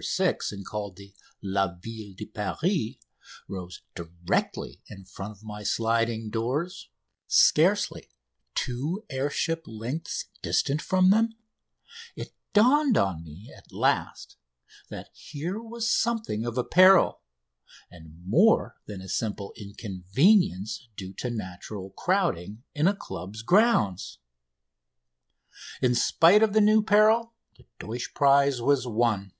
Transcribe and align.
6," 0.00 0.52
and 0.52 0.64
called 0.64 1.00
"La 1.42 1.74
Ville 1.74 2.14
de 2.16 2.24
Paris," 2.24 2.94
rose 3.48 3.80
directly 3.96 4.80
in 4.86 5.04
front 5.04 5.32
of 5.32 5.42
my 5.42 5.64
sliding 5.64 6.30
doors, 6.30 6.88
scarcely 7.26 8.08
two 8.54 9.04
air 9.10 9.28
ships' 9.28 9.66
lengths 9.66 10.26
distant 10.40 10.80
from 10.80 11.10
them, 11.10 11.30
it 12.14 12.32
dawned 12.52 12.96
on 12.96 13.24
me 13.24 13.52
at 13.54 13.72
last 13.72 14.36
that 14.88 15.10
here 15.14 15.60
was 15.60 15.90
something 15.90 16.46
of 16.46 16.56
a 16.56 16.62
peril, 16.64 17.20
and 17.90 18.24
more 18.24 18.76
than 18.86 19.00
a 19.00 19.08
simple 19.08 19.52
inconvenience 19.56 20.88
due 20.96 21.12
to 21.12 21.28
natural 21.28 21.90
crowding 21.90 22.62
in 22.72 22.86
a 22.86 22.94
club's 22.94 23.42
grounds. 23.42 24.18
In 25.82 25.96
spite 25.96 26.42
of 26.44 26.52
the 26.52 26.60
new 26.60 26.84
peril 26.84 27.34
the 27.58 27.66
Deutsch 27.80 28.14
prize 28.14 28.62
was 28.62 28.86
won. 28.86 29.32